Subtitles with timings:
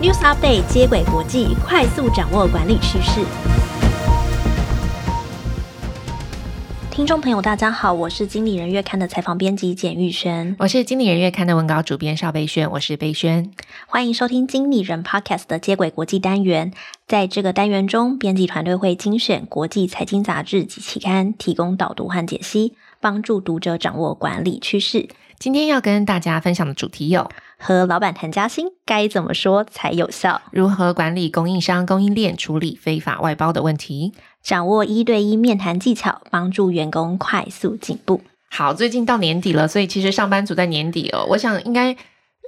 [0.00, 3.20] News Update 接轨国际，快速掌握管理趋势。
[6.88, 13.50] 听众朋友，大家好，我是经理人月刊的采访编辑简玉轩，我是经理人月刊的文稿主编邵贝萱，我是贝萱，
[13.88, 16.72] 欢迎收听经理人 Podcast 的接轨国际单元。
[17.08, 25.08] 在这个单元中，编辑团队会精选国际财经杂志及期刊，提供导读和解析，帮助读者掌握管理趋势。
[25.40, 27.28] 今天要跟大家分享的主题有：
[27.58, 30.40] 和老板谈加薪该怎么说才有效？
[30.52, 34.14] 如何管理供应商供应链，处理非法外包的问题？
[34.42, 38.22] 掌握一对一面谈技巧，帮助员工快速进步。
[38.50, 41.96] 好，最近到年底了，所以其实上班族在年底哦，我想应该。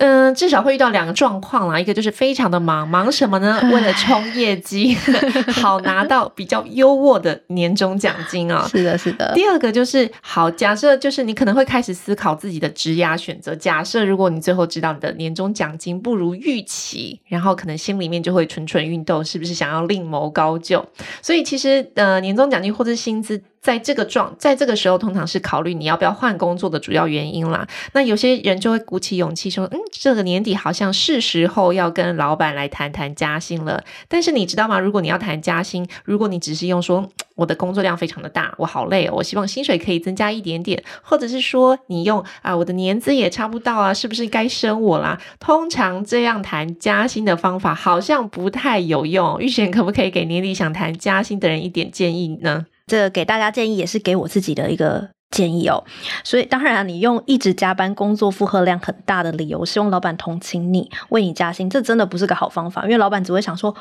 [0.01, 3.61] 嗯，至少会遇到两个状况啦，一个就是非常的忙，忙什么呢？
[3.71, 4.97] 为了冲业绩，
[5.53, 8.69] 好拿到比较优渥的年终奖金啊、哦。
[8.69, 9.33] 是的，是的。
[9.35, 13.55] 第二个就是好，假设就是你可能会开始思考自己的职涯选择。
[13.55, 20.83] 假设如果你最后知道你的年终奖金不如预期，然后可能心里面就会蠢蠢欲动，是不是想要另谋高就？
[21.21, 23.43] 所以其实呃，年终奖金或者薪资。
[23.61, 27.67] 在这个状，在这个时候，通常是考虑你要不要换工作的主要原因啦。
[27.93, 34.79] 那有些人就会鼓起勇气说：“嗯，这个年底好像是时候要跟老板来谈谈加薪了。”但是你知道吗？
[34.79, 45.21] 如果你要谈加薪，如果你只是用说我的工作量非常的大，我好累哦，我希望薪水可以增加一点点，或者是说你用啊，我的年资也差不到啊，是不是该升我啦？
[45.39, 49.39] 通常这样谈加薪的方法好像不太有用。
[49.39, 52.65] 玉璇可不可以给年底想谈加薪的人一点建议呢？
[52.91, 55.11] 这给大家建议也是给我自己的一个。
[55.31, 55.85] 建议哦，
[56.25, 62.83] 所以当然你用一直加班、工作负荷量很大的理由，希望老板同情你，为你加薪，这真的不是个好方法。
[62.83, 63.73] 因为老板只会想说，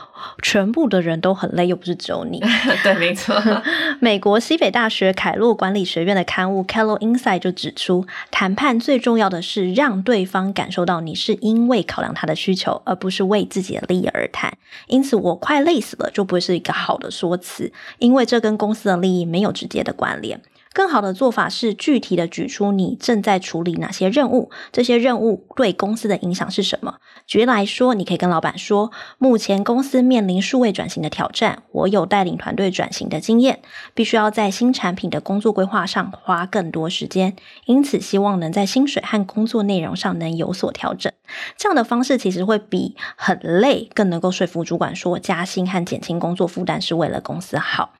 [0.43, 2.39] 全部的人都很累，又不是只有你。
[2.83, 3.35] 对，没错。
[3.99, 14.55] 美国西北大学凯洛管理学院的刊物《Kellogg Insight》就指出，谈判最重要的是让对方感受到你是因为考量他的需求，而不是为自己的利益而谈。
[14.85, 20.39] 因此，我快累死了就不会是一个好的说辞，因为这跟公司的利益没有直接的关联。
[20.73, 26.95] 更好的做法是具体的举出你正在处理哪些任务，这些任务对公司的影响是什么。
[27.25, 33.59] 举例来说，你可以跟老板说，目前公司面临数位转型的挑战，我有带领团队转型的经验，
[33.93, 37.35] 必须要在新产品的工作规划上花更多时间，
[37.65, 41.11] 因此希望能在薪水和工作内容上能有所调整。
[41.57, 47.98] 这样的方式其实会比很累更能够说服主管说加薪和减轻工作负担是为了公司好。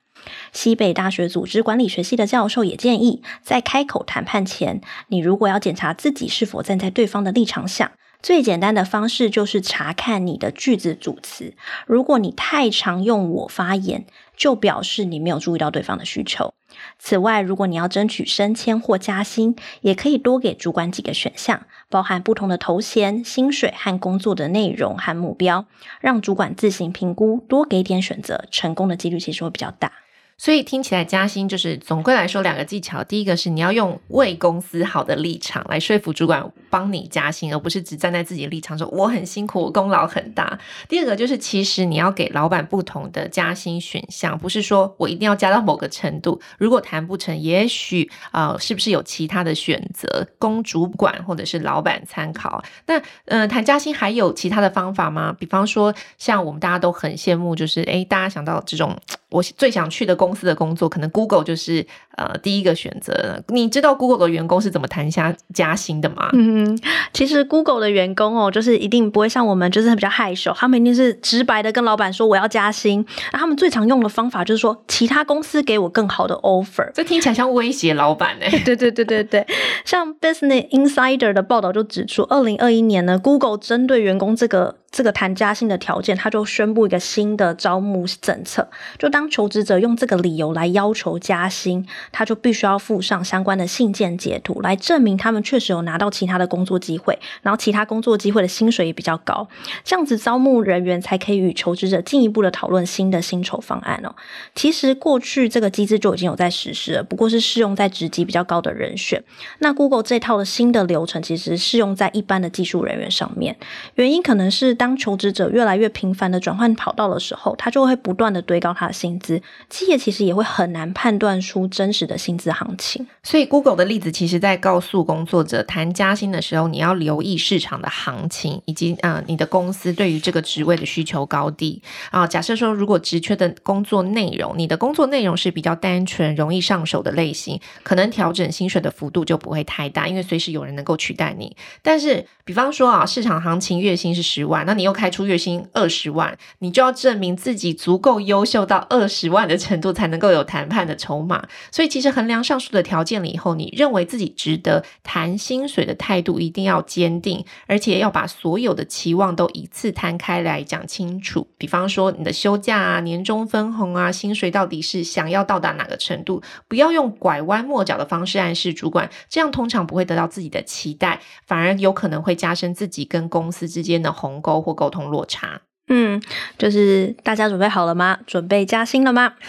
[0.51, 7.91] 西北大学组织管理学系的教授也建议，在开口谈判前，你如果要检查自己是否站在对方的立场想，
[8.21, 11.55] 最简单的方式就是查看你的句子组词。
[11.85, 16.53] 如果你太常用我发言，就表示你没有注意到对方的需求。
[16.97, 25.65] 此外，如果你要争取升迁或加薪，也可以多给主管几个选项，包含不同的头衔、薪水和工作的内容和目标，
[25.99, 29.93] 让主管自行评估，多给点选择，成功的几率其实会比较大。
[30.39, 40.57] 所以听起来加薪就是总归来说两个技巧，第一个是你要用为公司好的立场来说服主管帮你加薪，而不是只站在自己的立场说我很辛苦，我功劳很大。
[40.87, 52.63] 第二个就是其实你要给老板不同的加薪选项，不是说我一定要加到某个程度，如果谈不成，也许啊、呃、是不是有其他的选择供主管或者是老板参考？
[52.85, 55.35] 那嗯、呃、谈加薪还有其他的方法吗？
[55.37, 58.97] 比方说像我们大家都很羡慕，就是诶大家想到这种。
[59.31, 61.83] 我最想去的工公司的工作，可能 Google 就是
[62.15, 63.41] 呃第一个选择。
[63.47, 66.29] 你知道 Google 的员工是怎么谈下加薪的吗？
[66.33, 66.79] 嗯，
[67.11, 73.03] 其实 Google 的员工哦，就是一定不会像我们，就是比较害羞，他们一定是直白的跟老板说我要加薪。
[73.33, 76.91] 那他们最常用的方法就是说，其他公司给我更好的 offer。
[76.93, 78.49] 这听起来像威胁老板 哎。
[78.63, 79.47] 对对对对对，
[79.83, 84.75] 像 Business Insider 的报道就指出，二零二一年呢，Google 针对员工这个。
[84.91, 88.67] 这个谈加薪的条件，他就宣布一个新的招募政策，
[88.97, 99.47] 就当求职者用这个理由来要求加薪，他就必须要附上相关的信件截图，来证明他们确实有拿到其他的工作机会，然后其他工作机会的薪水也比较高，
[99.83, 104.15] 这样子招募人员才可以与求职者进一步的讨论新的薪酬方案哦。
[104.55, 109.23] 其实过去这个机制就已经有在实施了，不过是适用在职级比较高的人选。
[109.59, 113.55] 那 Google 这套的新的流程其实适用在一般的技术人员上面，
[113.93, 114.78] 原因可能是。
[114.79, 123.05] 当求职者越来越频繁的转换跑道的时候，他就会不断的堆高他的薪资，企业其实也会很难判断出真实的薪资行情。
[123.21, 141.53] 所以，Google 的例子其实在告诉工作者，谈加薪的时候，你要留意市场的行情，以及啊、你的公司对于这个职位的需求高低啊、假设说，如果职缺的工作内容，你的工作内容是比较单纯、容易上手的类型，可能调整薪水的幅度就不会太大，因为随时有人能够取代你。
[141.81, 144.68] 但是，比方说啊，市场行情月薪是十万。
[144.69, 151.43] 那你又开出月薪二十万，你就要证明自己足够优秀到二十万的程度，才能够有谈判的筹码。
[151.71, 161.47] 所以其实衡量上述的条件了以后，你认为自己值得谈薪水的态度一定要坚定，而且要把所有的期望都一次摊开来讲清楚。
[161.57, 175.61] 比方说你的休假啊、年终分红啊、薪水到底是想要到达哪个程度，不要用拐弯抹角的方式暗示主管，这样通常不会得到自己的期待，反而有可能会加深自己跟公司之间的鸿沟或沟通落差。
[175.91, 176.21] 嗯，
[176.57, 178.17] 就是大家准备好了吗？
[178.27, 179.33] 准备加薪了吗？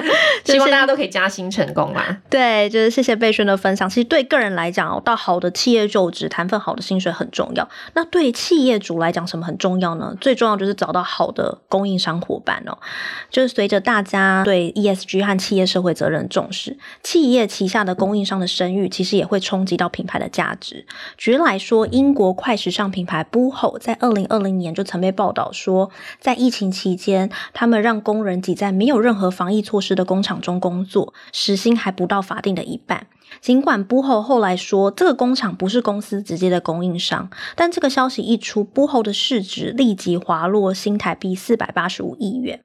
[0.44, 2.18] 希望大家都可以加薪成功啦。
[2.28, 3.88] 对，就是谢谢贝轩的分享。
[3.88, 7.66] 其实对个人来讲哦，到好的企业就职，谈份好的薪水很重要。
[7.94, 10.14] 那对企业主来讲，什么很重要呢？
[10.20, 12.76] 最重要就是找到好的供应商伙伴哦。
[13.30, 20.84] 就是随着大家对 ESG 和企业社会责任重视，企业旗下的供应商的声誉，其实也会冲击到品牌的价值。
[21.16, 25.69] 举例来说，英国快时尚品牌 Boohoo 在二零二零年就曾被报道说。
[25.70, 33.06] 说，在疫情期间，他们让工人挤在没有任何防疫措施的工厂中工作，时薪还不到法定的一半。
[33.40, 42.60] 尽管 Boohoo 后来说这个工厂不是公司直接的供应商，但这个消息一出，Boohoo 的市值立即滑落新台币四百八十五亿元。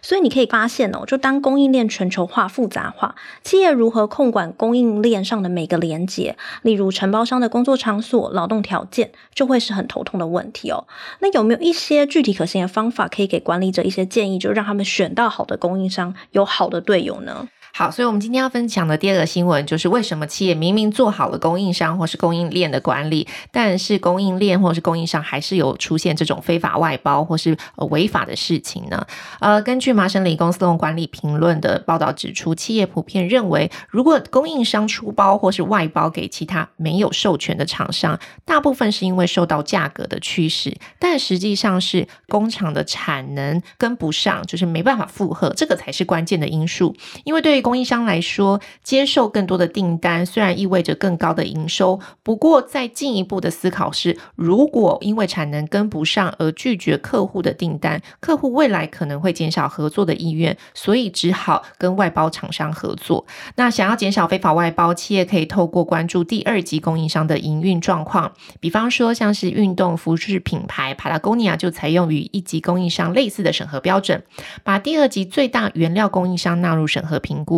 [0.00, 10.86] 所以你可以发现哦，就当供应链全球化复杂化，企业如何控管供应链上的每个连接，例如承包商的工作场所、劳动条件，就会是很头痛的问题哦。
[11.18, 17.48] 那有没有一些具体可行的方法，可以给管理者一些建议，就让他们选到好的供应商，有好的队友呢？
[17.78, 27.54] 好，所以我们今天要分享的第二个新闻，就是为什么企业明明做好了供应商或是供应链的管理，但是供应链或是供应商还是有出现这种非法外包或是
[27.90, 29.06] 违法的事情呢？
[29.40, 63.26] 呃，根据麻省理工斯隆管理评论的报道指出，企业普遍认为，如果供应商出包或是外包给其他没有授权的厂商，大部分是因为受到价格的驱使，但实际上是工厂的产能跟不上，就是没办法负荷，这个才是关键的因素，因为对于供应商来说，接受更多的订单虽然意味着更高的营收，不过再进一步的思考是，如果因为产能跟不上而拒绝客户的订单，客户未来可能会减少合作的意愿，所以只好跟外包厂商合作。
[63.56, 68.30] 那想要减少非法外包，企业可以透过关注第二级供应商的营运状况，
[68.60, 74.22] 比方说像是运动服饰品牌 Patagonia 就采用与一级供应商类似的审核标准，
[74.62, 77.55] 把第二级最大原料供应商纳入审核评估。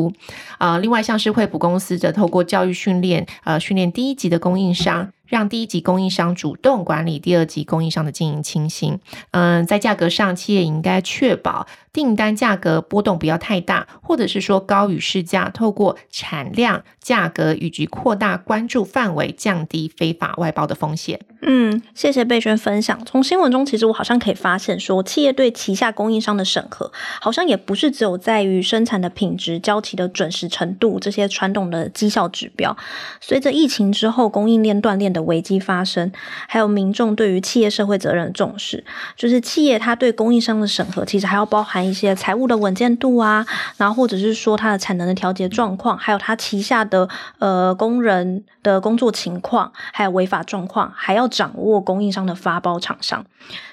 [0.59, 5.11] 啊，另外像是惠普公司则透过教育训练，呃，训练第一级的供应商。
[5.29, 8.99] 让第一级供应商主动管理第二级供应商的经营情形。
[9.31, 21.21] 嗯，在价格上，企业应该确保订单价格波动不要太大，或者是说高于市价，透过产量、价格以及扩大关注范围，降低非法外包的风险。
[21.43, 23.01] 嗯，谢谢贝轩分享。
[23.05, 26.91] 从新闻中，其实我好像可以发现说，企业对旗下供应商的审核，
[27.21, 32.77] 好像也不是只有在于生产的品质、交期的准时程度这些传统的绩效指标。
[33.21, 36.11] 随着疫情之后，供应链断裂的危机发生，
[36.47, 38.85] 还有民众对于企业社会责任的重视，
[39.17, 53.25] 就是企业它对供应商的审核，其实还要包含一些财务的稳健度啊，然后或者是说它的产能的调节状况，还有它旗下的呃工人的工作情况，还有违法状况，还要掌握供应商的发包厂商。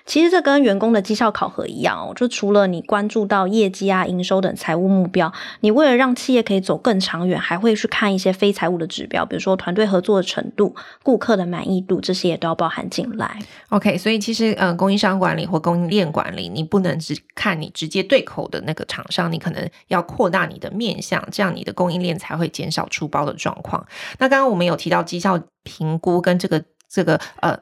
[0.05, 13.39] 其实这跟员工的绩效考核一样哦，就除了你关注到业绩啊、营收等财务目标，你为了让企业可以走更长远，还会去看一些非财务的指标，比如说团队合作的程度、顾客的满意度，这些也都要包含进来。
[13.69, 23.85] OK，所以其实嗯，供应商管理或供应链管理，你不能只看你直接对口的那个厂商，你可能要扩大你的面向，这样你的供应链才会减少出包的状况。
[24.19, 26.63] 那刚刚我们有提到绩效评估跟这个。
[26.95, 27.53] 这个呃，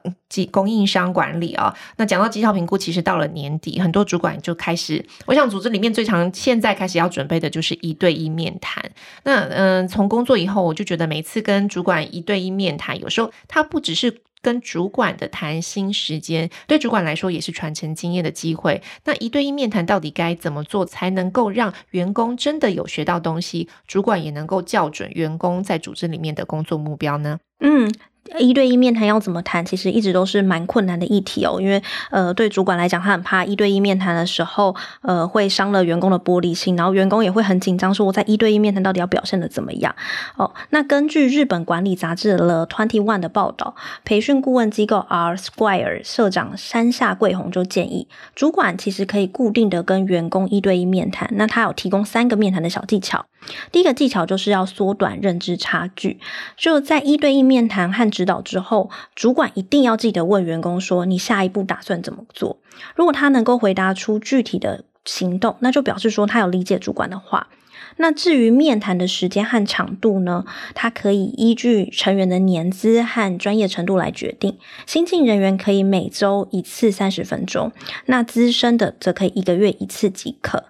[0.52, 8.80] 供供应商管理啊，那讲到绩效评估，其实到了年底，很多主管就开始，我想组织里面最常现在开始要准备的就是一对一面谈。
[9.24, 18.80] 那嗯、呃，从工作以后，我就觉得每次跟主管一对一面谈，有时候他不只是跟主管的谈心时间，对主管来说也是传承经验的机会。
[19.04, 27.40] 那一对一面谈到底该怎么做，才能够让员工真的有学到东西，主管也能够校准员工在组织里面的工作目标呢？
[27.58, 27.92] 嗯。
[28.38, 31.58] 一对一面谈要怎么谈，其实一直都是蛮困难的议题哦。
[31.60, 39.94] 因为呃，对主管来讲，他很怕一对一面谈的时候，呃，会伤了员工的玻璃心，然后员工也会很紧张，说我在一对一面谈到底要表现的怎么样？
[40.36, 51.28] 哦，那根据日本管理杂志的 Twenty One 的报道，培训顾问机构 R Square 社长山下贵宏就建议，主管其实可以固定的跟员工一对一面谈。
[51.32, 53.26] 那他有提供三个面谈的小技巧。
[53.72, 56.18] 第一个技巧就是要缩短认知差距，
[56.56, 62.58] 就在一对一面谈和指导之后，主管一定要记得问员工说：“你下一步打算怎么做？”
[62.96, 67.48] 如果他能够回答出具体的行动，那就表示说他有理解主管的话。
[67.96, 74.58] 那至于面谈的时间和长度呢，他可以依据成员的年资和专业程度来决定。
[74.84, 77.70] 新进人员可以每周一次三十分钟，
[78.06, 80.64] 那资深的则可以一个月一次即可。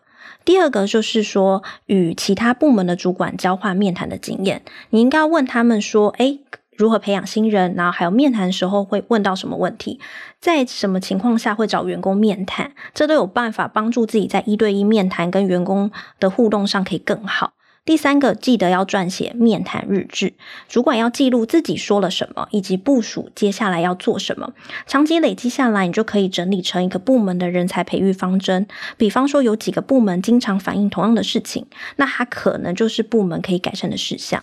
[0.45, 6.41] 第二个就是说，与其他部门的主管交换面谈的经验，你应该要问他们说，诶，
[6.77, 7.75] 如何培养新人？
[7.75, 10.01] 然后还有面谈时候会问到什么问题？
[10.41, 12.73] 在什么情况下会找员工面谈？
[12.93, 17.55] 这都有办法帮助自己在一对一面谈跟员工的互动上可以更好。
[17.87, 20.33] 第三个，记得要撰写面谈日志，
[20.71, 24.55] 主管要记录自己说了什么，以及部署接下来要做什么。
[24.87, 28.67] 长期累积下来，你就可以整理成一个部门的人才培育方针。
[28.97, 34.43] 比方说，有几个部门经常反映同样的事情，那它可能就是部门可以改善的事项。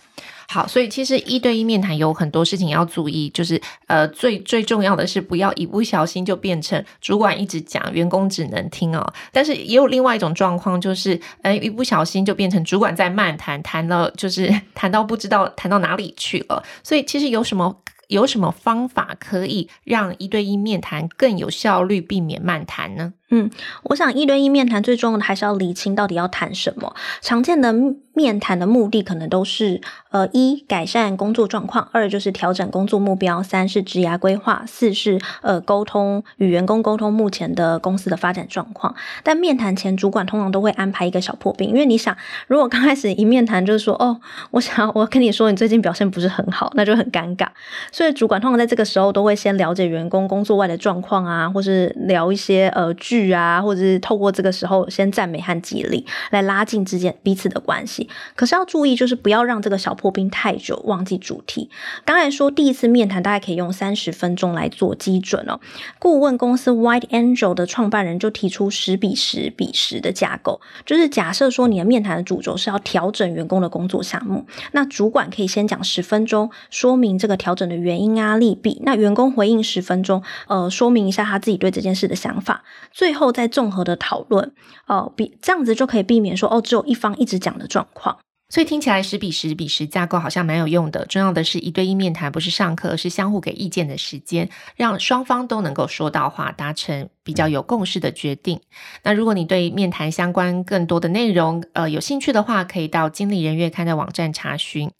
[0.52, 9.02] 好，所以其实一对一面谈有很多事情要注意，就是呃，最最重要的是不要一不小心就变成主管一直讲，员工只能听哦。
[9.32, 16.62] 但是也有另外一种状况，就是呃，一不小心就变成主管在慢谈，谈到就是 谈到不知道谈到哪里去了。
[16.82, 17.74] 所以其实有什么
[18.08, 23.14] 有什么方法可以让一对一面谈更有效率，避免慢谈呢？
[23.34, 23.50] 嗯，
[23.84, 26.94] 我想一对一面谈最重要的还是要厘清到底要谈什么。
[27.22, 27.74] 常见的
[28.12, 38.94] 面谈的目的可能都是，呃，一改善工作状况，二就是调整工作目标，三是职涯规划，四是呃沟通与员工沟通目前的公司的发展状况。
[39.22, 42.14] 但面谈前，主管通常都会安排一个小破冰，因为你想，
[42.48, 44.20] 如果刚开始一面谈就是说，哦，
[44.50, 47.46] 我想我跟你说你最近表现不是很好，那就很尴尬。
[47.90, 53.21] 所以主管通常在这个时候都会先了解员工工作外的状况啊，或是聊一些呃剧。
[53.30, 58.08] 啊，或者是透过这个时候先赞美和激励，来拉近之间彼此的关系。
[58.34, 61.70] 可是要注意，就是不要让这个小破冰太久，忘记主题。
[62.04, 65.60] 刚才说第一次面谈大概可以用三十分钟来做基准哦。
[65.98, 78.80] 顾问公司 White Angel 的创办人就提出十比十比十的架构，就是假设说你的面谈的主轴是要调整员工的工作项目，那主管可以先讲十分钟，说明这个调整的原因啊、利弊。
[78.84, 82.64] 那员工回应十分钟，呃，说明一下他自己对这件事的想法。
[82.90, 84.54] 最最后再综合的讨论，
[84.86, 88.16] 哦，比这样子就可以避免说哦，只有一方一直讲的状况。
[88.48, 91.04] 所以听起来十比十比十架构好像蛮有用的。
[91.04, 98.60] 重要的是一对一面谈不是上课，而是相互给意见的时间，让双方都能够说到话，达成比较有共识的决定。
[99.02, 104.90] 那如果你对面谈相关更多的内容，呃，有兴趣的话，可以到经理人月刊的网站查询。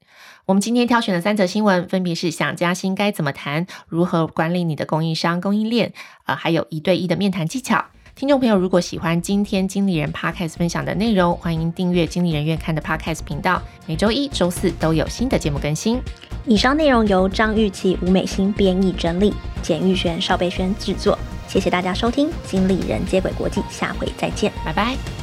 [0.44, 5.94] 我们今天挑选的三则新闻，分别是想加薪该怎么谈，如何管理你的供应商供应链，
[6.26, 7.86] 呃，还有一对一的面谈技巧。
[8.14, 16.00] 听众朋友，如果喜欢今天经理人 Podcast 分享的内容，欢迎订阅经理人院看的 Podcast 频道，每周一、周四都有新的节目更新。
[16.46, 21.18] 以上内容由张玉琪、吴美欣编译整理，简玉璇、邵贝轩制作。
[21.48, 25.21] 谢谢大家收听《经理人接轨国际》，下回再见，拜拜。